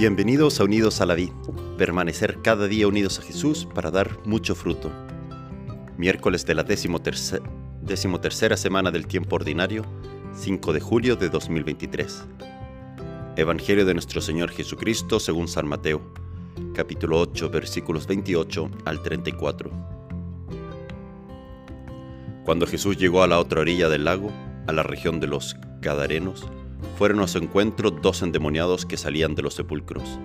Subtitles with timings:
[0.00, 1.28] Bienvenidos a Unidos a la Vid,
[1.76, 4.90] permanecer cada día unidos a Jesús para dar mucho fruto.
[5.98, 9.84] Miércoles de la decimotercera semana del tiempo ordinario,
[10.32, 12.24] 5 de julio de 2023.
[13.36, 16.00] Evangelio de nuestro Señor Jesucristo según San Mateo,
[16.74, 19.70] capítulo 8, versículos 28 al 34.
[22.46, 24.32] Cuando Jesús llegó a la otra orilla del lago,
[24.66, 26.46] a la región de los Gadarenos,
[26.96, 30.18] fueron a su encuentro dos endemoniados que salían de los sepulcros.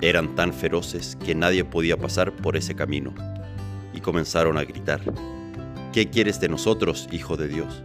[0.00, 3.14] Eran tan feroces que nadie podía pasar por ese camino,
[3.94, 5.00] y comenzaron a gritar,
[5.92, 7.82] ¿Qué quieres de nosotros, Hijo de Dios?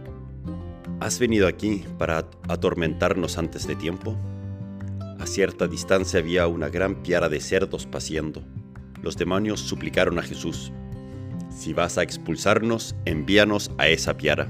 [1.00, 4.16] ¿Has venido aquí para atormentarnos antes de tiempo?
[5.18, 8.42] A cierta distancia había una gran piara de cerdos paciendo.
[9.02, 10.72] Los demonios suplicaron a Jesús,
[11.50, 14.48] Si vas a expulsarnos, envíanos a esa piara.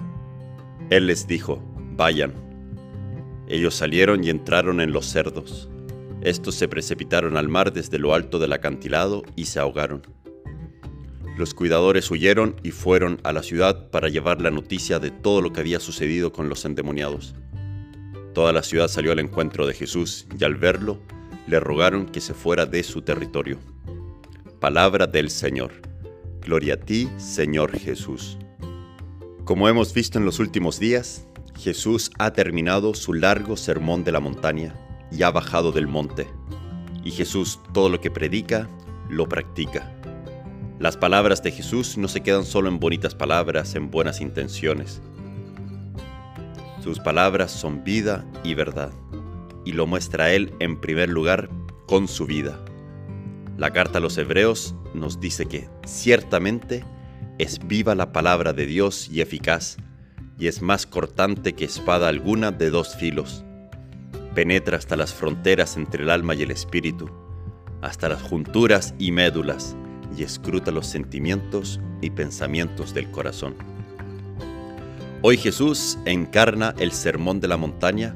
[0.91, 1.63] Él les dijo,
[1.97, 2.52] Vayan.
[3.53, 5.69] Ellos salieron y entraron en los cerdos.
[6.23, 10.07] Estos se precipitaron al mar desde lo alto del acantilado y se ahogaron.
[11.37, 15.53] Los cuidadores huyeron y fueron a la ciudad para llevar la noticia de todo lo
[15.53, 17.35] que había sucedido con los endemoniados.
[18.33, 20.99] Toda la ciudad salió al encuentro de Jesús y al verlo,
[21.47, 23.59] le rogaron que se fuera de su territorio.
[24.61, 25.73] Palabra del Señor.
[26.41, 28.39] Gloria a ti, Señor Jesús.
[29.45, 31.27] Como hemos visto en los últimos días,
[31.59, 34.75] Jesús ha terminado su largo sermón de la montaña
[35.11, 36.27] y ha bajado del monte.
[37.05, 38.69] Y Jesús todo lo que predica,
[39.09, 39.93] lo practica.
[40.79, 45.01] Las palabras de Jesús no se quedan solo en bonitas palabras, en buenas intenciones.
[46.83, 48.91] Sus palabras son vida y verdad,
[49.65, 51.49] y lo muestra Él en primer lugar
[51.87, 52.59] con su vida.
[53.57, 56.85] La carta a los hebreos nos dice que ciertamente
[57.39, 59.77] es viva la palabra de Dios y eficaz
[60.43, 63.45] y es más cortante que espada alguna de dos filos.
[64.35, 67.09] Penetra hasta las fronteras entre el alma y el espíritu,
[67.81, 69.77] hasta las junturas y médulas,
[70.19, 73.55] y escruta los sentimientos y pensamientos del corazón.
[75.23, 78.13] Hoy Jesús encarna el sermón de la montaña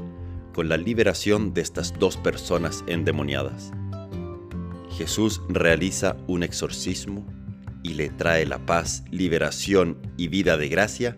[0.53, 3.71] con la liberación de estas dos personas endemoniadas.
[4.99, 7.25] Jesús realiza un exorcismo
[7.85, 11.17] y le trae la paz, liberación y vida de gracia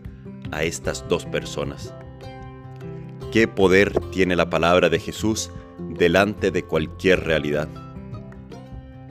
[0.53, 1.95] a estas dos personas.
[3.33, 5.51] ¿Qué poder tiene la palabra de Jesús
[5.99, 7.69] delante de cualquier realidad?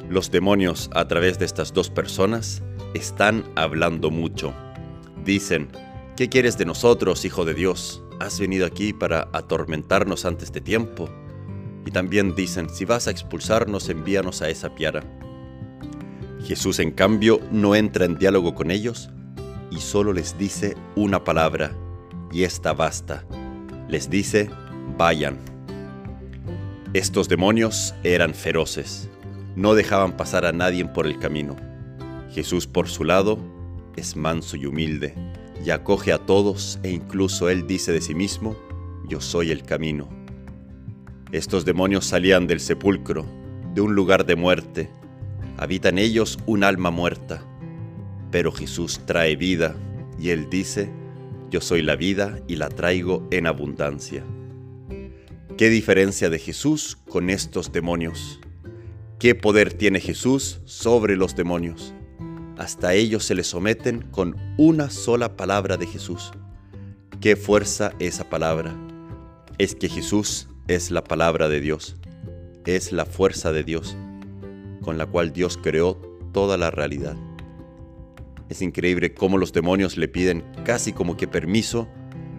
[0.10, 4.54] Los demonios a través de estas dos personas están hablando mucho.
[5.24, 5.70] Dicen,
[6.16, 8.02] ¿qué quieres de nosotros, Hijo de Dios?
[8.20, 11.10] ¿Has venido aquí para atormentarnos antes de tiempo?
[11.86, 15.04] Y también dicen, si vas a expulsarnos, envíanos a esa piara.
[16.44, 19.10] Jesús, en cambio, no entra en diálogo con ellos,
[19.72, 21.72] y solo les dice una palabra,
[22.32, 23.26] y esta basta.
[23.88, 24.50] Les dice,
[24.98, 25.38] vayan.
[26.94, 29.10] Estos demonios eran feroces,
[29.56, 31.56] no dejaban pasar a nadie por el camino.
[32.32, 33.40] Jesús por su lado
[33.96, 35.14] es manso y humilde,
[35.66, 38.56] y acoge a todos e incluso él dice de sí mismo,
[39.08, 40.08] yo soy el camino.
[41.32, 43.26] Estos demonios salían del sepulcro,
[43.74, 44.90] de un lugar de muerte,
[45.58, 47.44] habitan ellos un alma muerta
[48.32, 49.76] pero Jesús trae vida
[50.20, 50.90] y Él dice,
[51.50, 54.24] yo soy la vida y la traigo en abundancia.
[55.58, 58.40] ¿Qué diferencia de Jesús con estos demonios?
[59.18, 61.94] ¿Qué poder tiene Jesús sobre los demonios?
[62.58, 66.32] Hasta ellos se les someten con una sola palabra de Jesús.
[67.22, 68.76] ¿Qué fuerza esa palabra?
[69.58, 71.96] Es que Jesús es la palabra de Dios,
[72.66, 73.96] es la fuerza de Dios,
[74.82, 75.96] con la cual Dios creó
[76.34, 77.16] toda la realidad.
[78.50, 81.88] Es increíble cómo los demonios le piden casi como que permiso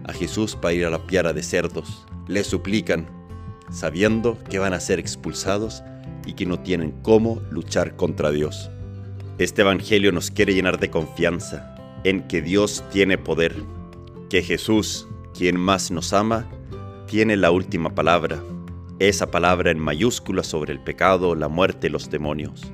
[0.05, 2.07] a Jesús para ir a la piara de cerdos.
[2.27, 3.07] Le suplican,
[3.71, 5.83] sabiendo que van a ser expulsados
[6.27, 8.71] y que no tienen cómo luchar contra Dios.
[9.39, 11.75] Este Evangelio nos quiere llenar de confianza
[12.05, 13.55] en que Dios tiene poder,
[14.31, 16.49] que Jesús, quien más nos ama,
[17.07, 18.43] tiene la última palabra,
[18.99, 22.73] esa palabra en mayúscula sobre el pecado, la muerte y los demonios.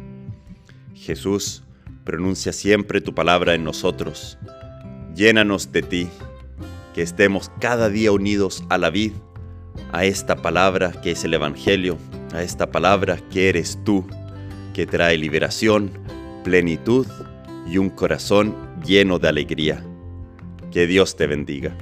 [0.94, 1.64] Jesús
[2.04, 4.38] pronuncia siempre tu palabra en nosotros.
[5.14, 6.08] Llénanos de ti,
[6.94, 9.12] que estemos cada día unidos a la vid,
[9.92, 11.98] a esta palabra que es el Evangelio,
[12.32, 14.06] a esta palabra que eres tú,
[14.72, 15.90] que trae liberación,
[16.44, 17.06] plenitud
[17.66, 18.54] y un corazón
[18.84, 19.84] lleno de alegría.
[20.70, 21.76] Que Dios te bendiga.